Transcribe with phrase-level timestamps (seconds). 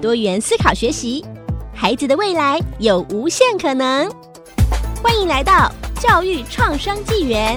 [0.00, 1.24] 多元思考学习，
[1.74, 4.08] 孩子的未来有无限可能。
[5.02, 7.56] 欢迎来到教育创生纪元。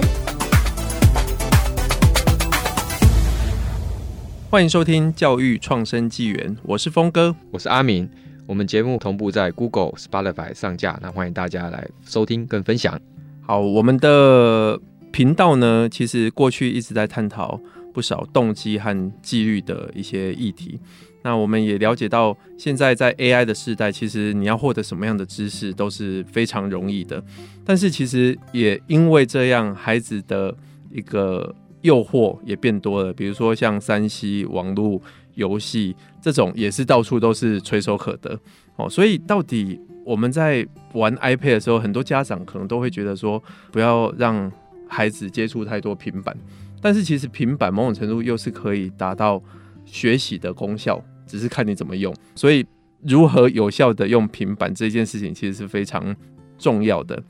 [4.50, 8.10] 欢迎收听教育创生纪元，我是峰哥，我是阿明。
[8.44, 13.00] 我们节目同步在 Google、Spotify 上架，那欢迎大家来收听跟分享。
[13.46, 14.80] 好，我们的
[15.12, 17.60] 频道呢，其实过去一直在探讨
[17.94, 20.80] 不少动机和纪律的一些议题。
[21.24, 27.22] 那我们也了解到，现在在 AI 的时代，其实你要获得什么样的知识都是非常容易的。
[27.64, 30.54] 但是其实也因为这样，孩子的
[30.90, 33.12] 一个诱惑也变多了。
[33.12, 35.00] 比如说像 3C 网络
[35.34, 38.38] 游戏这种，也是到处都是垂手可得
[38.76, 38.90] 哦。
[38.90, 44.50] 所以到底我们在玩 iPad 的时候，很多家长可能都会觉得说，不要让
[44.88, 46.36] 孩子接触太多平板。
[46.80, 49.40] 但是其实平板某种程度又是可以达到
[49.84, 51.00] 学习的功效。
[51.32, 52.62] 只是看你怎么用，所以
[53.00, 56.14] 如何有效的用平板这件事情其实是非常
[56.58, 57.22] 重要的。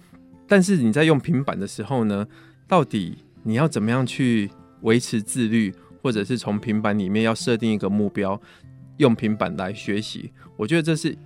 [0.48, 2.26] 但是你在用平板的时候呢，
[2.66, 4.50] 到底你要怎么样去
[4.80, 5.72] 维持自律，
[6.02, 8.40] 或者是从平板里面要设定一个目标，
[8.96, 10.32] 用平板来学习？
[10.56, 11.16] 我觉得这是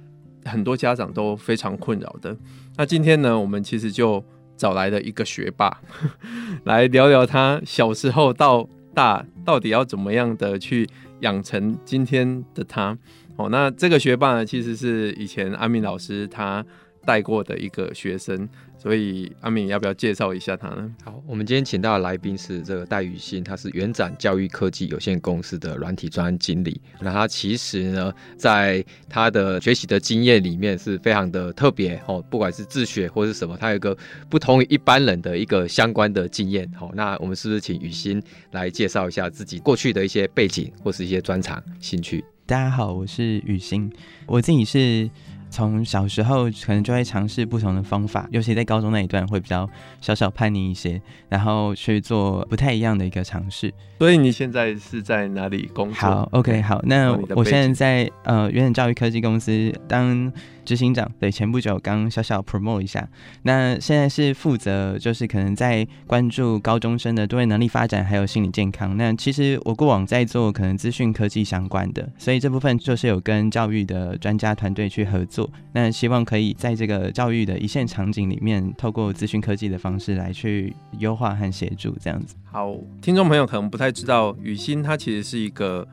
[0.45, 2.37] 很多家长都非常困扰的。
[2.77, 4.23] 那今天呢，我们其实就
[4.55, 5.81] 找来了一个学霸
[6.65, 10.87] 来聊聊他小时候到大到底要怎么样的去。
[11.21, 12.97] 养成今天的他，
[13.37, 16.65] 哦，那这个学霸呢，其实是以前阿明老师他
[17.07, 20.93] 带过的一个学生，所以阿敏要不要介绍一下他呢？
[21.05, 26.81] 好，我们今天请到的来宾是这个戴宇欣，他是元展教育科技有限公司的软体专案经理。
[27.01, 33.97] 那他其实呢，在他的学习的经验里面是非常的特别哦，不管是自学或是什么，他有一个
[34.29, 36.69] 不同于一般人的一个相关的经验。
[36.77, 42.25] 好，那我们是不是请雨欣来介绍一下自己过去的一些背景或是一些专长、兴趣？
[42.45, 43.93] 大家好，我是雨欣，
[44.27, 45.09] 我自己是。
[45.51, 49.69] 从小时候可能就会尝试不同的方法，尤其在高中那一段会比较
[50.01, 53.73] 小小叛逆一些，然后去做不太一样的一个尝试。
[53.99, 56.01] 所以你现在是在哪里工作？
[56.01, 60.33] 好，OK，好，那我现在在呃原点教育科技公司当。
[60.67, 63.09] 执行长，对，前不久刚小小 promote 一下，
[63.45, 68.97] 那现在是负责就是可能在关注高中生的多元能力发展，还有心理健康。
[68.97, 75.49] 那其实我过往在做可能资讯科技相关的，所以这部分就是有跟教育的专家团队去合作。
[75.73, 82.35] 那希望可以在这个教育的一线场景里面，透过资讯科技的方式来去优化和协助这样子。
[82.45, 85.87] 好，听众朋友可能不太知道，雨欣他其实是一个。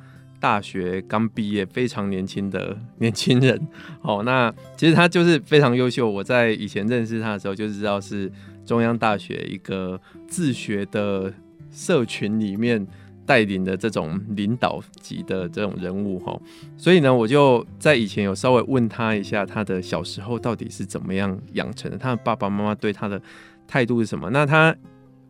[0.44, 3.58] 大学刚毕业，非常年轻的年轻人。
[4.04, 6.10] 哦，那其实他就是非常优秀。
[6.10, 8.30] 我在以前认识他的时候，就知道是
[8.66, 11.34] 中央大学一个自学的
[11.72, 12.86] 社群里面
[13.26, 16.20] 带领的这种领导级的这种人物。
[16.20, 16.38] 哈，
[16.76, 21.98] 所以呢，我就在以前有稍微问他一下，他的小时候到底是怎么样养成的？
[21.98, 23.22] 他的爸爸妈妈对他的
[23.66, 24.30] 态度是什么？
[24.32, 24.76] 那他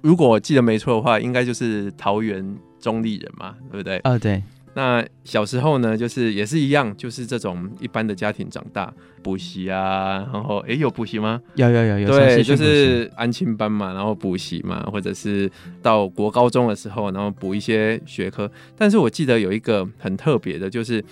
[0.01, 3.97] 如果我记得没错的话，应该就是桃园中坜人嘛，对不对？
[3.97, 4.41] 啊、哦，对。
[4.75, 11.41] 那小时候呢，就是也是一样，就是这种一般的家庭长大，补习啊，然后哎、欸，有补习吗？
[11.55, 15.49] 有有有有，对，就是安亲班嘛，然后补习嘛，或者是
[15.81, 18.49] 到国高中的时候，然后补一些学科。
[18.75, 21.03] 但是我记得有一个很特别的，就是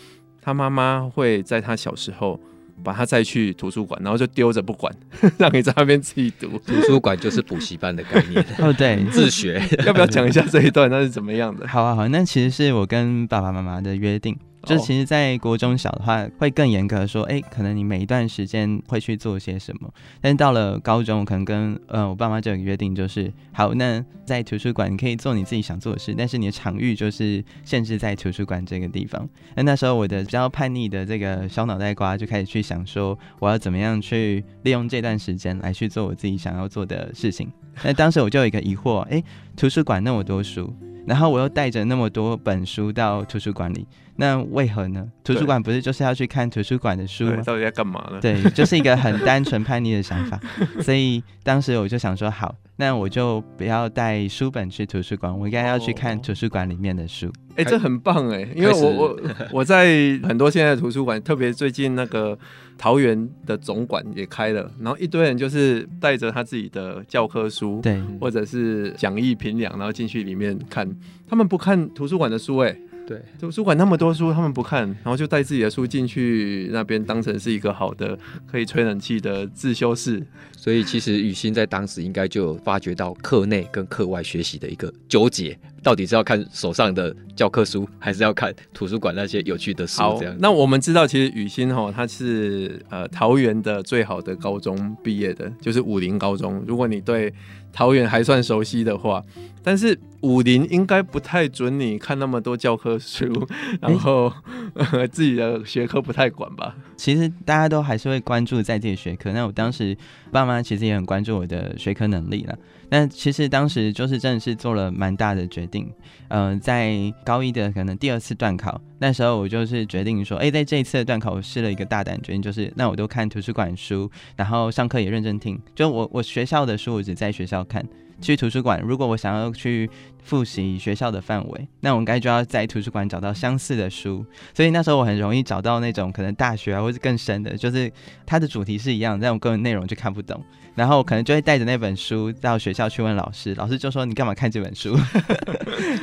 [0.41, 2.39] 他妈妈会在他小时候。
[2.81, 4.93] 把他再去图书馆，然后就丢着不管，
[5.37, 6.57] 让你在那边自己读。
[6.65, 9.61] 图书馆就是补习班的概念 哦，对，自学。
[9.85, 10.89] 要不要讲一下这一段？
[10.89, 11.67] 那是怎么样的？
[11.67, 14.37] 好啊，好，那其实是我跟爸爸妈妈的约定。
[14.63, 19.91] 就是其实，在国中小的话，会更严格说，哎、欸，可能你每一段时间会去做些什么。
[20.22, 29.28] 但是到了高中，我可能跟呃我爸妈就有个约定，就是好，那在图书馆你可以做你自己想做的事，但是你的场域就是限制在图书馆这个地方。
[29.55, 37.52] 那那时候我的比较叛逆的这个小脑袋瓜就开始去想说，我要怎么样去利用这段时间来去做我自己想要做的事情。
[37.84, 39.23] 那当时我就有一个疑惑，哎、欸，
[39.55, 40.72] 图书馆那么多书。
[41.03, 43.87] 然后我又带着那么多本书到图书馆里，
[44.17, 45.08] 那为何呢？
[45.23, 47.41] 图书馆不是就是要去看图书馆的书吗？
[47.46, 48.19] 到底在干嘛呢？
[48.22, 50.40] 对，就是一个很单纯叛逆的想法。
[50.81, 57.28] 所以当时我就想说，好，那我就不要带书本去图书馆，我应该要去看图书馆里面的书。
[57.55, 59.19] 哎、哦欸，这很棒哎，因为我我
[59.53, 62.37] 我在很多现在的图书馆，特别最近那个
[62.78, 70.87] 桃园的总馆也开了，然后一堆人就是带着他自己的教科书，对，或者是讲义评量，然后进去里面看，
[71.28, 72.75] 他们不看图书馆的书哎。
[73.11, 78.17] 对，图书馆那么多书，他们不看，然后就带自己的书进去那边，当成是一个好的
[78.49, 80.25] 可以吹冷气的自修室。
[80.55, 90.01] 所以其实雨欣在当时应该就发觉到课内跟课外学习的一个纠结，到底是要看手上的教科书，还是要看图书馆那些有趣的书？
[90.19, 90.35] 这样。
[90.39, 96.63] 那我们知道，其实雨欣哈，他是呃桃园的最好的高中毕业的，就是武林高中。
[96.67, 97.33] 如果你对
[97.73, 99.23] 桃园还算熟悉的话，
[99.63, 103.25] 但是武林应该不太准你看那么多教科书，
[103.81, 104.31] 然后、
[104.75, 106.75] 欸、自己的学科不太管吧？
[106.95, 109.31] 其实大家都还是会关注在自己学科。
[109.31, 109.97] 那我当时
[110.31, 112.57] 爸妈其实也很关注我的学科能力了。
[112.91, 115.90] 那其实当时就是真的是做了蛮大的决定。
[116.28, 116.93] 嗯、呃，在
[117.26, 125.58] 高一的可能第二次段考，那时候我就是决定说，哎、在这一次的段考，我试了一个大胆决定，就是那我都看图书馆书，然后上课也认真听。
[125.73, 127.84] 就我我学校的书，我只在学校看。
[128.20, 129.90] 去图书馆，如果我想要去
[130.23, 134.26] 复习学校的范围，那我应该就要在图书馆找到相似的书。
[134.53, 137.91] 所以那时候我很容易找到那种可能大学啊，或是更深的，就是
[138.26, 140.44] 它的主题是一样，但我个人内容就看不懂。
[140.73, 144.97] 然后我可能就会带着那本书到学校去问老师，老师就说：“你干嘛看这本书？”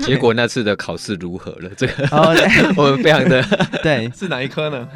[0.04, 1.70] 结果那次的考试如何了？
[1.74, 2.36] 这个 哦，
[2.76, 3.42] 我们非常的
[3.82, 4.86] 对，是哪一科呢？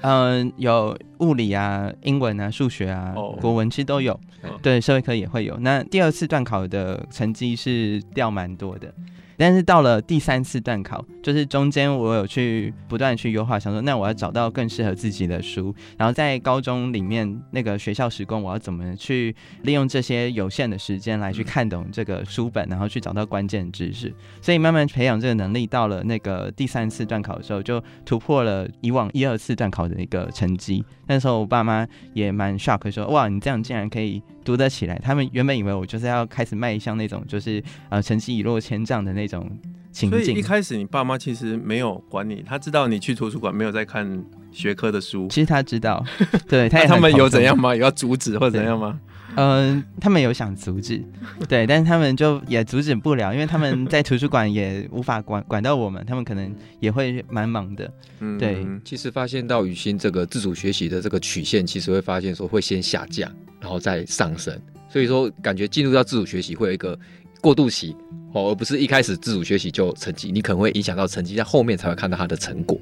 [0.00, 4.18] 嗯，有物理啊、英文啊、数学啊、哦、国文其实都有，
[4.62, 5.54] 对，社会科也会有。
[5.58, 8.92] 那第二次段考的成绩是掉蛮多的。
[9.38, 24.12] 但是到了第三次段考，就是中间我有去不断去优化，想说那我要找到更适合自己的书，然后在高中里面那个学校时光，我要怎么去利用这些有限的时间来去看懂这个书本，然后去找到关键知识，
[24.42, 25.60] 所以慢慢培养这个能力。
[25.70, 30.84] 到了那个第三次段考的时候，就突破了以往一二次段考的一个成绩。
[31.06, 34.98] 那时候我爸妈也蛮 shock，说哇，你这样竟然可以读得起来。
[34.98, 39.48] 他们原本以为我就是要开始迈向那种就是呃成绩一落千丈的那种
[39.92, 40.24] 情境。
[40.24, 45.28] 所以一开始你爸妈其实没有管你，他知道你去图书馆没有在看学科的书。
[45.28, 46.04] 其实他知道，
[46.48, 47.74] 对他也他们有怎样吗？
[47.74, 48.98] 有要阻止或者怎样吗？
[49.36, 51.00] 嗯、呃，他们有想阻止，
[51.48, 57.88] 对，但是他们就也阻止不了，因为他们在图书馆也无法管管到我们，他们可能也会蛮忙的。
[58.18, 58.66] 嗯，对。
[58.84, 64.60] 其实发现到雨欣这个自主学习的这个曲线，其实会发现说会先下降，然后再上升。
[64.90, 66.98] 所以说，感觉进入到自主学习会有一个
[67.40, 67.96] 过渡期
[68.34, 72.76] 哦，而不是一开始自主学习就成绩，你可能会影响到成绩，在后面才会看到它的成果。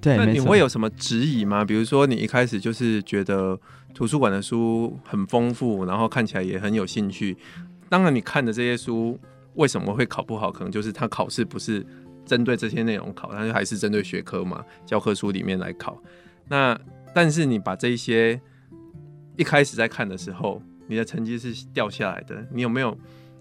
[0.00, 1.64] 对，那你会有什么质疑吗？
[1.64, 3.56] 比如说你一开始就是觉得。
[3.94, 7.36] 图书馆的书很丰富，然后看起来也很有兴趣。
[7.88, 9.16] 当然，你看的这些书
[9.54, 10.50] 为什么会考不好？
[10.50, 11.86] 可能就是他考试不是
[12.26, 15.96] 针对这些内容考，但是还是针对学科嘛，教科书里面来考。
[16.48, 16.76] 那
[17.14, 18.40] 但是你把这一些
[19.36, 22.46] 一开始在看的时候，你的成绩是掉下来的。
[22.52, 22.96] 你有没有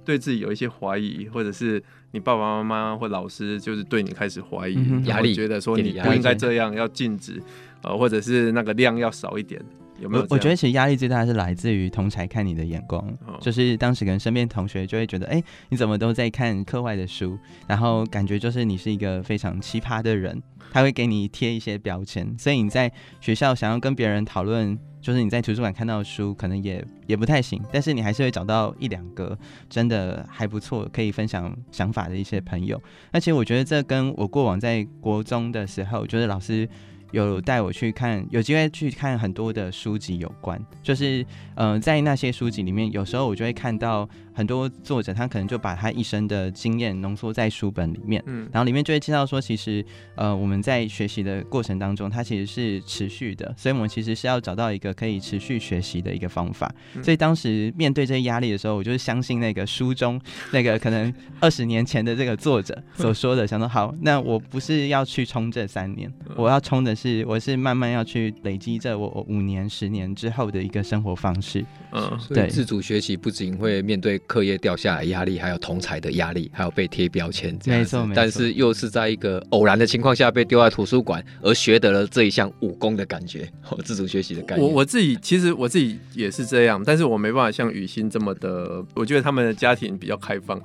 [0.05, 1.81] 对自己有一些怀疑，或者是
[2.11, 4.75] 你爸爸妈妈或老师就是对你开始怀疑，
[5.05, 7.41] 压力、嗯、觉得说你不应该这样，要禁止，
[7.81, 9.61] 呃，或者是那个量要少一点？
[9.99, 10.25] 有没有？
[10.29, 17.37] 我觉得其实压力最大是来自于同才看你的眼光，哦、就是当时可能身边同学就会觉得，哎、欸，你怎么都在看课外的书，
[17.67, 20.41] 然后感觉就是你是一个非常奇葩的人，
[20.71, 22.91] 他会给你贴一些标签，所以你在
[23.21, 29.37] 学校想要跟别人讨论，就是你在图书馆看到的书，可能也也不太行，但是你还是会找到一两个
[29.69, 32.81] 真的还不错可以分享想法的一些朋友。
[33.11, 36.67] 而且我觉得这跟我过往在国中的时候，就是老师。
[37.13, 44.09] 有带我去看，有机会去看很多的书籍有关，就是嗯、在那些书籍里面，有时候我就会看到。
[44.33, 49.85] 很多作者他可能就把他一生的经验浓缩在书本里面，嗯，然后里面就会介绍说，其实
[50.15, 56.73] 呃我们在学习的过程当中，它其实是持续的，所以我们其实是要找到一个可以持续学习的一个方法。
[56.95, 60.19] 嗯、所以当时面对这些压力的时候，我就是相信那个书中
[60.51, 71.63] 那个可能二十年前的这个作者所说的，想说好，那我不是要去冲这三年，我要冲的是我是慢慢要去累积这我五年、十年之后的一个生活方式。
[71.91, 78.15] 嗯，对，自主学习不仅会面对课业掉下来压力，还有同才的压力，还有被贴标签，没错，没错。
[78.15, 83.47] 但是又是在一个偶然的情况下被丢在图书馆，而学得了这一项武功的感觉，
[83.83, 84.63] 自主学习的感觉。
[84.63, 90.61] 我我自己其实我自己也是这样，但是我没办法像雨欣这么的，我觉得他们的家庭比较开放，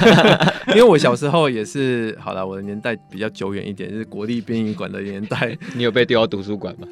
[0.68, 6.86] 因为我小时候也是，好了，我的年代比较久远一点，就是国立殡仪馆的年代， 你有被丢到图书馆吗？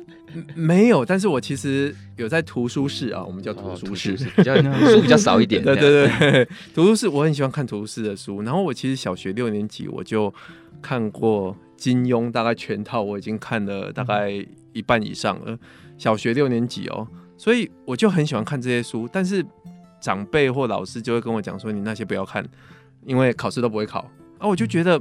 [0.55, 4.57] 没有，但是我其实有在图书室啊，我们叫图书室，哦、比较
[4.89, 5.63] 书比较少一点。
[5.63, 8.43] 对对对，图书室我很喜欢看图书室的书。
[8.43, 10.33] 然后我其实小学六年级我就
[10.83, 14.31] 看过金庸，大概全套我已经看了大概
[14.73, 15.59] 一半以上了。
[15.97, 19.09] 小学六年级哦，所以我就很喜欢看这些书。
[19.13, 19.45] 但是
[20.01, 22.45] 长辈或老师就会跟我讲说：“你那些不要看，
[23.07, 25.01] 因为考试都不会考。”啊，我就觉得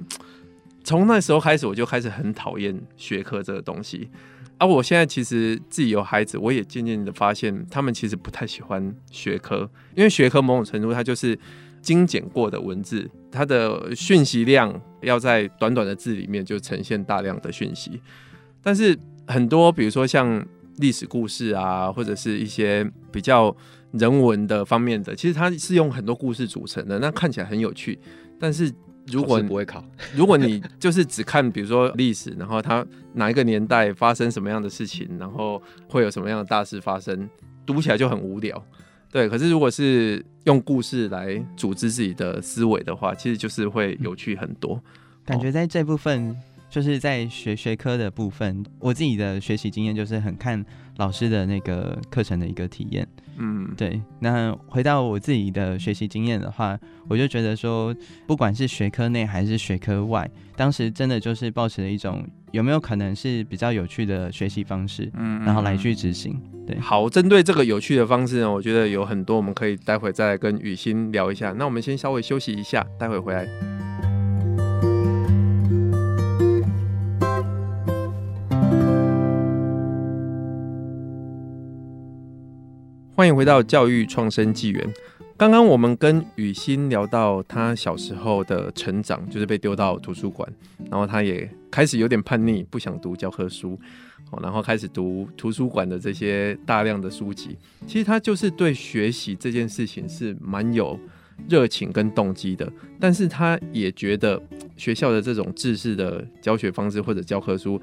[0.84, 4.10] 从那时候开始，我就开始很讨厌学科这个东西。
[4.57, 11.38] 啊，我现在其实自己有孩子，我也渐渐的发现，他们其实不太喜欢学科，因为学科某种程度它就是
[11.81, 18.00] 精简过的文字，它的讯息量要在短短的字里面就呈现大量的讯息。
[18.62, 20.45] 但是很多，比如说像
[20.77, 23.53] 历史故事啊，或者是一些比较
[23.91, 28.00] 人文的方面的，其实它是用很多故事组成的，那看起来很有趣，
[28.39, 28.72] 但是。
[29.07, 29.83] 如果不会考，
[30.15, 37.29] 如果你就是只看，比如说历史，然后它哪一个年代发生什么样的事情，然后会有什么样的大事发生，
[37.65, 38.63] 读起来就很无聊。
[39.12, 44.81] 对，可是如果是用故事来组织自己的思维的话，其实就是会有趣很多。
[45.24, 46.36] 感觉在这部分，
[46.69, 50.65] 就是在学学科的部分，我自己的学习经验就是很看
[50.97, 53.07] 老师的那个课程的一个体验。
[53.38, 54.00] 嗯，对。
[54.19, 57.95] 那回到我自己的学习经验的话，我就觉得说，
[58.27, 66.39] 不管是学科内还是学科外，当时真的就是保持了一种有没有可能是比较有趣的学习方式，嗯，然后来去执行。
[66.67, 71.51] 对，好，针对这个有趣的方式呢，我觉得有很多我们可以待会再来跟雨欣聊一下。
[71.57, 73.83] 那我们先稍微休息一下，待会回来。
[83.15, 84.93] 欢迎回到教育创生纪元。
[85.38, 90.51] 刚刚我们跟雨欣聊到他小时候的成长，就是被丢到图书馆，
[90.89, 93.79] 然后他也开始有点叛逆，不想读教科书，
[94.41, 97.55] 然后开始读图书馆的这些大量的书籍。
[97.86, 101.00] 其实他就是对学习这件事情是蛮有
[101.48, 102.67] 热情跟动机的，
[103.00, 104.41] 但是他也觉得
[104.75, 107.79] 学校的这种制式的教学方式或者教科书，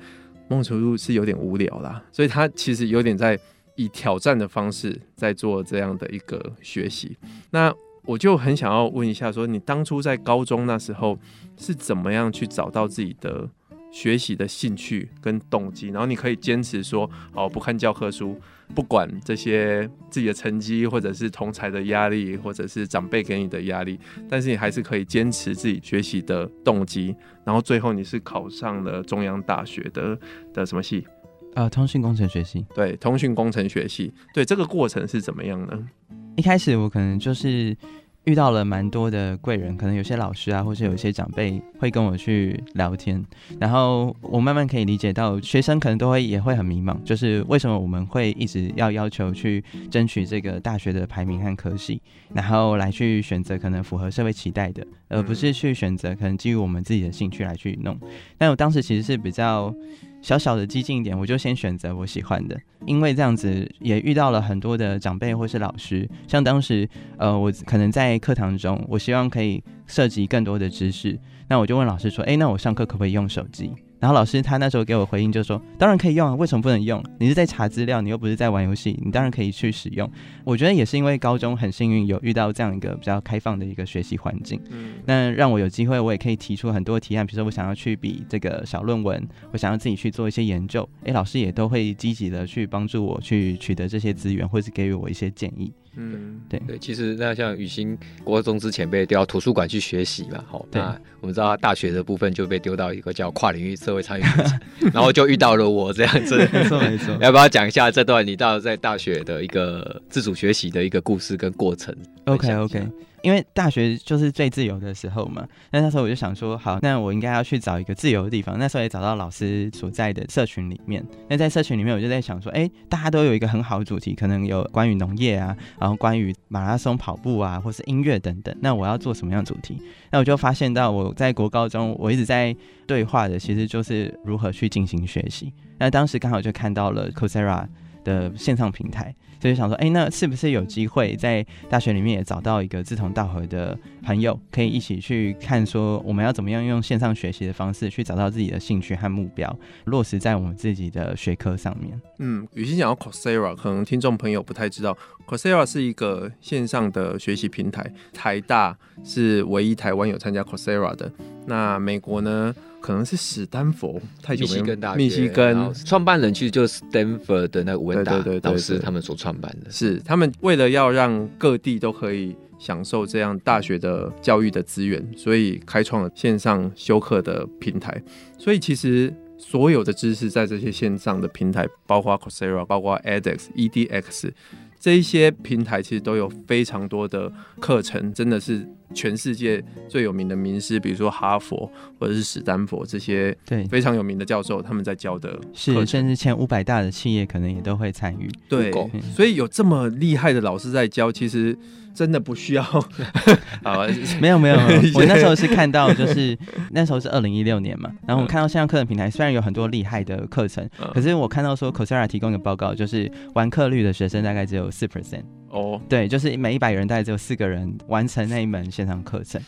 [0.49, 3.39] 某种程度是有点无聊啦，所以他其实有点在。
[3.81, 7.17] 以挑战的方式在做这样的一个学习，
[7.51, 7.73] 那
[8.03, 11.19] 我就很想要问一下，说你当初在高中那时候
[11.57, 13.49] 是怎么样去找到自己的
[13.91, 18.39] 学习的兴趣跟动机，然后你可以坚持说，哦，不看教科书，
[18.75, 30.19] 不管这些自己的成绩，或者是同才的压力，或者是长辈给你的压力，但是你还是可以坚持自己学习的动机，然后最后你是考上了中央大学的
[30.53, 31.07] 的什么系？
[31.55, 32.65] 呃，通讯工程学系。
[32.75, 34.13] 对，通讯工程学系。
[34.33, 35.89] 对，这个过程是怎么样呢？
[36.37, 37.77] 一开始我可能就是
[38.25, 43.23] 遇到了蛮多的贵人，可能有些老师啊，或是有一些长辈会跟我去聊天，
[43.59, 52.01] 然后我慢慢可以理解到，学生可能都会也会很迷茫，就是为什么我们会一直要要求去争取这个大学的排名和科系，
[52.33, 57.99] 然后来去选择可能符合社会期待的，而不是去选择可能基于我们自己的兴趣来去弄。
[58.39, 59.75] 但我当时其实是比较。
[60.23, 71.19] 小小的激进一点，我就先选择我喜欢的，因为这样子也遇到了很多的长辈或是老师，像当时，呃，我可能在课堂中，我希望可以涉及更多的知识，
[71.51, 73.73] 那我就问老师说，诶，那我上课可不可以用手机？
[73.99, 77.05] 然后老师他那时候给我回应就说，当然可以用啊，为什么不能用？
[77.19, 80.09] 你是在查资料，你又不是在玩游戏，你当然可以去使用。
[80.45, 95.73] 我觉得也是因为高中很幸运有遇到这样一个比较开放的一个学习环境，嗯，那让我有机会，我也可以提出很多提案，比如说我想要去比这个小论文，我想要自己去做一些研究，诶，老师也都会积极的去帮助我去取得这些资源，或是给予我一些建议。
[95.97, 104.61] 嗯，对对，其实那像雨欣国中之前被丢到图书馆去学习嘛，好，那我们知道他大学的部分就被丢到一个叫跨领域社会参与课程，
[104.95, 107.17] 然后就遇到了我这样子，没错没错。
[107.21, 111.95] 要不要讲一下这段你到在大学的一个自主学习的一个故事跟过程
[112.27, 112.87] ？OK OK。
[113.23, 118.59] 因为大学就是最自由的时候嘛，那那时候我就想说，好，那我应该要去找一个自由的地方。
[118.59, 121.05] 那时候也找到老师所在的社群里面。
[121.29, 128.55] 那在社群里面，我就在想说，哎，大家都有一个很好的主题，可能有关于农业啊，然后关于马拉松跑步啊，或是音乐等等。
[128.61, 129.77] 那我要做什么样的主题？
[130.11, 132.55] 那我就发现到我在国高中，我一直在
[132.87, 135.53] 对话的，其实就是如何去进行学习。
[135.79, 137.67] 那当时刚好就看到了 Coursera
[138.05, 139.15] 的线上平台。
[139.41, 151.99] 所以想说，哎、那是不是有机会在大学里面也找到一个志同道合的朋友，可以一起去看，说我们要怎么样用线上学习的方式去找到自己的兴趣和目标，落实在我们自己的学科上面。
[152.19, 154.95] 嗯，雨欣讲到 Coursera，可能听众朋友不太知道
[155.27, 161.11] ，Coursera 是一个线上的学习平台，台大是唯一台湾有参加 Coursera 的。
[161.47, 162.55] 那美国呢？
[162.81, 169.71] 可能是史丹佛，太久没密西根大学，密西根创办人其实就是 Stanford 的那个文达对对对对老师对他们所创办的。
[169.71, 178.03] 是他们为了要让各地都可以享受这样大学的教育的资源，所以开创了线上修课的平台。
[178.39, 184.31] 所以其实所有的知识在这些线上的平台，包括 Coursera、包括 edX、EDX
[184.79, 188.67] 这一些平台，其实都有非常多的课程，真的是。
[188.95, 198.29] 全世界最有名的名师，比如说哈佛或者是史丹佛这些对非常有名的教授，他们在教的是甚至前五百大的企业可能也都会参与。
[198.49, 198.73] 对，
[199.15, 201.57] 所以有这么厉害的老师在教，其实
[201.95, 202.63] 真的不需要。
[203.63, 203.87] 啊，
[204.21, 204.57] 没有没有，
[204.95, 206.37] 我那时候是看到，就是
[206.71, 215.23] 那时候是二零一六年嘛，然后我看到线上课程平台虽然有很多厉害的课程，可是我看到说 Coursera 提供的报告，就是完课率的学生大概只有四 percent。
[215.51, 219.41] 哦，对，就是每一百人大概只有四个人完成那一门线上课程。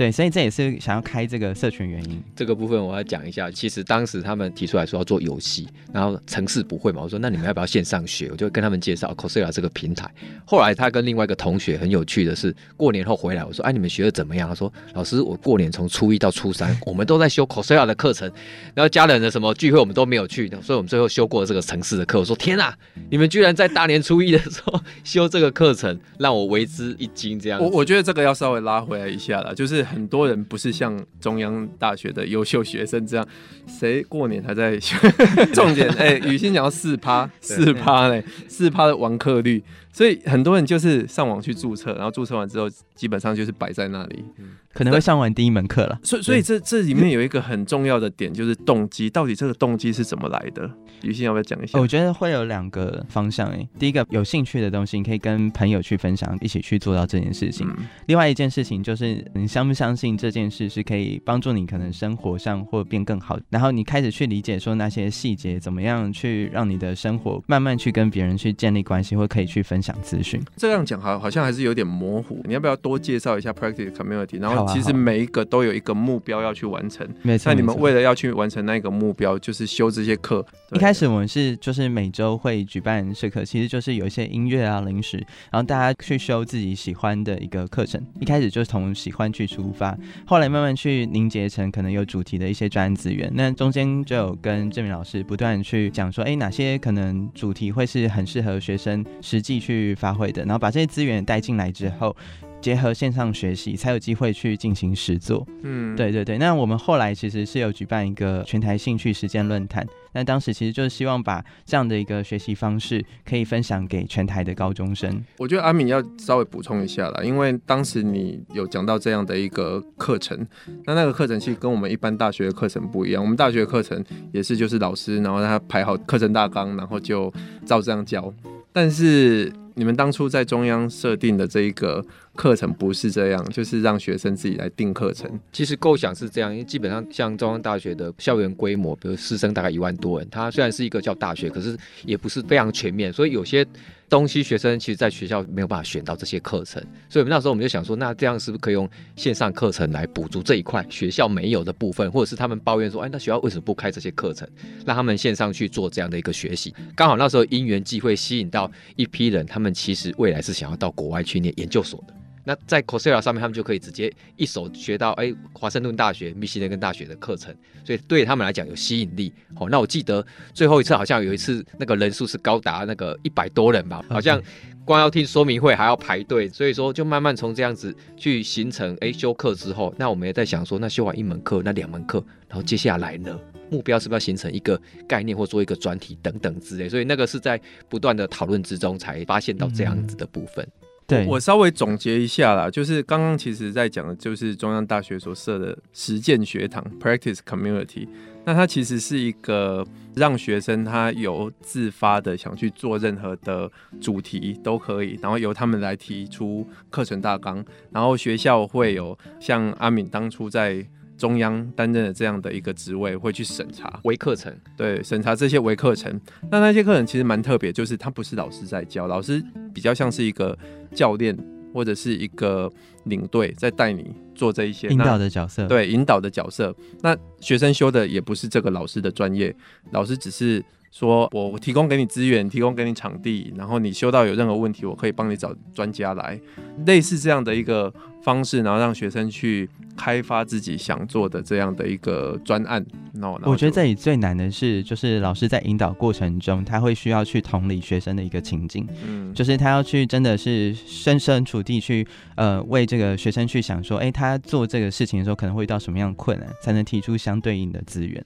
[0.00, 2.22] 对，所以这也是想要开这个社群原因。
[2.34, 3.50] 这个部分我要讲一下。
[3.50, 8.30] 其实当时他们提出来说要做游戏，然后城市不会嘛，我说那你们要不要线上学？
[8.30, 10.10] 我就跟他们介绍 Coursera 这个平台。
[10.46, 14.48] 后来他跟另外一个同学很有趣的是，过年后回来，我说哎，你们学的怎么样？
[14.48, 18.26] 他说老师，我过年从初一到初三，我们都在修 Coursera 的课程，
[18.74, 22.18] 然后家人的什么聚会我们都没有去，所以我们最后修过这个城市的课。
[22.18, 22.74] 我说天哪，
[23.10, 27.38] 你们居然在大年初一的时候修这个课程，让我为之一惊。
[27.38, 29.86] 这样，我我觉得这个要稍微拉回来一下了，就是。
[29.90, 33.26] 很多人不是像中央大学的优秀学生这样，
[33.66, 34.78] 谁过年还在
[35.52, 35.88] 重点？
[35.98, 39.62] 哎、欸，雨欣讲到四趴，四趴嘞，四趴的完课率。
[39.92, 44.24] 所以很多人就是上网去注册，然后注册完之后，基本上就是摆在那里，
[44.72, 45.98] 可能会上完第一门课了。
[46.02, 50.70] 所以，所以这这里面有一个很重要的点，就是动机，到底这个动机是怎么来的？
[51.02, 51.78] 于欣要不要讲一下？
[51.78, 53.68] 我觉得会有两个方向诶。
[53.78, 57.66] 第一个，有兴趣的东西，你可以跟朋友去分享，一起去做到这件事情。
[57.68, 63.38] 嗯、另外一件事情就是，你相不相信这件事是可以帮助你可能生活上或变更好？
[63.48, 69.90] 然后你开始去理解说那些细节怎么样去让你的生活慢慢去跟别人去建立关系，或可以去分享。
[70.02, 72.40] 资讯，这样讲好好像还是有点模糊。
[72.44, 74.40] 你要不要多介绍一下 Practice Community？
[74.40, 77.06] 然后其实每一个都有一个目标要去完成。
[77.22, 80.44] 没错，那你们为了要去完成那个目标，就是修这些课。
[80.72, 85.16] 一开始我们是就是每周会举办社课，其实就是有一些音乐啊、零食，
[85.50, 88.04] 然后大家去修自己喜欢的一个课程。
[88.18, 89.96] 一开始就是从喜欢去出发，
[90.26, 93.30] 后来慢慢去凝结成可能有主题的一些专案资源。
[93.34, 99.60] 那中间就有跟郑明老师不断去讲说，哎，哪些可能主题会是很适合学生实际。
[99.60, 102.16] 去发挥的，然后把这些资源带进来之后，
[102.60, 105.46] 结合线上学习，才有机会去进行实作。
[105.62, 106.38] 嗯，对对对。
[106.38, 115.22] 那我们后来其实是有举办一个全台兴趣实践论坛，那当时其实就是希望把这样的一个学习方式可以分享给全台的高中生。
[115.38, 120.46] 我觉得阿敏要稍微补充一下啦，因为当时你有讲到这样的一个课程，
[120.84, 123.22] 那那个课程其实跟我们一般大学的课程不一样。
[123.22, 127.32] 我们大学的课程也是就是老师，然后他排好课程大纲，然后就
[127.64, 128.32] 照这样教。
[128.72, 132.04] 但是你们当初在中央设定的这一个
[132.36, 135.40] 课程不是这样，就是让学生自己来定课程。
[135.54, 143.66] 其实构想是这样，因为基本上像中央大学的校园规模，比如师生大概一万多人，它虽然是一个叫大学，可是也不是非常全面，所以有些
[144.10, 146.82] 东西学生其实在学校没有办法选到这些课程。
[147.08, 154.46] 所以那时候我们就想说，那这样是不是可以用线上课程来补足这一块学校没有的部分，或者是他们抱怨说，哎，那学校为什么不开这些课程，
[154.84, 156.74] 让他们线上去做这样的一个学习？
[156.94, 162.14] 刚好那时候因缘际会吸引到一批人，他们其实未来是想要到国外去念研究所的。
[162.42, 167.54] 那在 Coursera 上面，他们就可以直接一手学到哎，华盛顿大学、密西根大学的课程，
[167.84, 169.30] 所以对他们来讲有吸引力。
[169.54, 174.42] 好，那我记得最后一次好像有一次那个人数是高达那个一百多人吧，好像
[174.86, 183.38] 光要听说明会还要排队，所以说就慢慢从这样子去形成哎修课之后，那我们也在想说，那修完一门课，那两门课，然后接下来呢，
[183.70, 190.64] 目标是不是要形成一个概念或做一个专题等等之类，所以那个是在不断的讨论之中才发现到这样子的部分。
[190.64, 198.06] 嗯对我，我稍微总结一下啦，就是刚刚其实在讲的，就是中央大学所设的实践学堂 （Practice Community）。
[198.44, 203.68] 那它其实是一个让学生他有自发的想去做任何的
[204.00, 210.86] 主题都可以，然后由他们来提出课程大纲，然后学校会有像阿敏当初在。
[211.20, 216.18] 中央担任的这样的一个职位，会去审查微课程，对，审查这些微课程。
[216.50, 220.58] 那那些课程其实蛮特别，就是他不是老师在教，老师比较像是一个
[220.94, 221.36] 教练
[221.74, 222.72] 或者是一个
[223.04, 225.66] 领队在带你做这一些引导的角色。
[225.66, 226.74] 对，引导的角色。
[227.02, 229.54] 那学生修的也不是这个老师的专业，
[229.90, 236.38] 老师只是说我提供给你资源，提供给你场地，然后你修到有任何问题，我可以帮你找专家来，
[236.86, 242.84] 类似这样的一个方式，然后让学生去开发自己想做的这样的一个专案。
[243.12, 258.24] 那我觉得这里最难的是，就是老师在引导过程中，他会需要去同理学生的一个情境，嗯，就是他要去真的是深深处地去，呃，为这个学生去想说，哎、欸，他做这个事情的时候可能会遇到什么样的困难，才能提出相对应的资源。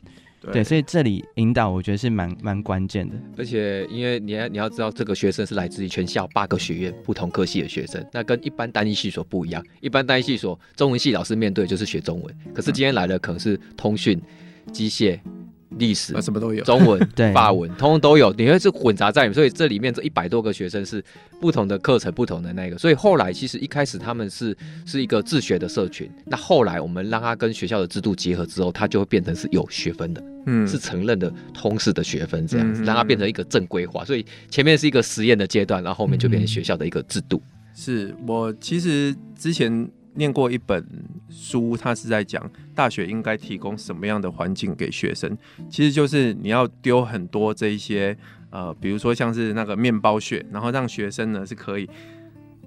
[0.52, 9.64] 对，所以这里引导我觉得是蛮蛮关键的，而且因为你要你要知道，这个学生是来自于全校八个学院不同科系的学生，那跟一般单一系所不一样。
[9.80, 14.20] 一般单一系所中文系老师面对就是学中文，可是今天来的可能是通讯、
[14.72, 15.18] 机械。
[15.78, 17.00] 历史什么都有，中文、
[17.32, 18.32] 法文，通通都有。
[18.34, 21.02] 你会是混杂在里面，所以这里面这一百多个学生是
[21.40, 22.78] 不同的课程、不同的那个。
[22.78, 24.56] 所以后来其实一开始他们是
[24.86, 26.10] 是一个自学的社群。
[26.24, 34.04] 那后来我们让他跟学校的制度结合之后，他就会变成是有学分的，嗯，是承认的通识的学分这样子，让他变成一个正规化。
[34.04, 37.42] 所以前面是一个实验的阶段，然后后面就变成学校的一个制度。
[37.74, 39.88] 是我其实之前。
[40.14, 40.84] 念过一本
[41.28, 45.36] 书，他是在讲大学应该提供什么样的环境给学生。
[45.68, 48.16] 其实就是你要丢很多这一些
[48.50, 51.88] 呃，比如说像是那个面包屑，然后让学生呢是可以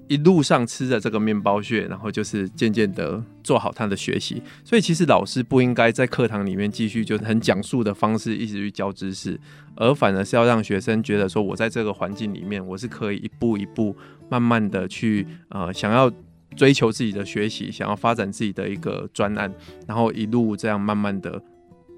[0.10, 4.42] 一路上吃着这个面包屑，然后就是渐渐的做好他的学习。
[4.66, 9.40] 所以其实老师不应该在课堂里面继续就是很讲述的方式一直去教知识，
[9.76, 13.96] 而反而是要让学生觉得说，我在这个环境里面，我是可以一步一步
[14.30, 16.12] 慢慢的去呃想要。
[16.56, 19.52] 追求自己的学习，想要发展自己的一个专案，
[19.88, 21.42] 然后一路这样慢慢的，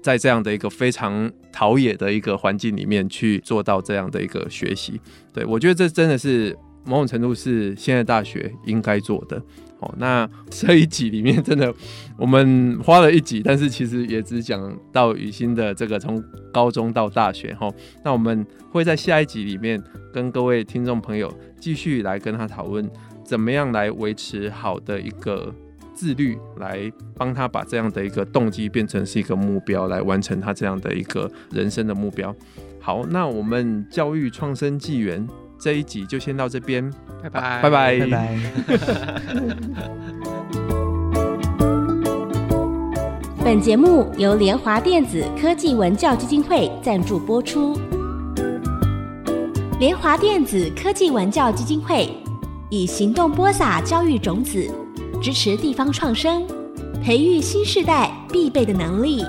[0.02, 5.00] 在这样的一个非常陶冶的一个环境里面去做到这样的一个学习。
[5.32, 9.40] 对，我觉得这真的是某种程度是现在大学应该做的。
[9.80, 11.72] 哦，那这一集里面真的
[12.18, 17.54] 我们花了一集，但是其实也只讲到雨欣的这个从高中到大学。
[17.54, 17.66] 哈，
[18.04, 19.82] 那我们会在下一集里面
[20.12, 22.86] 跟各位听众朋友继续来跟他讨论。
[23.30, 25.54] 怎么样来维持好的一个
[25.94, 32.34] 自律，来帮他把这样的一个动机变成是一个目标，来完成他这样的一个人生的目标。
[32.80, 35.24] 好，那我们教育创生纪元
[35.60, 38.36] 这一集就先到这边，拜拜，拜拜，拜拜。
[43.44, 47.78] 本节目由联华电子科技文教基金会赞助播出。
[49.78, 52.12] 联华电子科技文教基金会。
[52.72, 54.70] 以行动播撒教育种子，
[55.20, 56.46] 支持地方创生，
[57.02, 59.24] 培育新时代必备的能力。